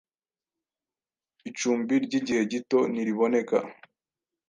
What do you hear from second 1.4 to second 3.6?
icumbi ry’igihe gito ntiriboneka.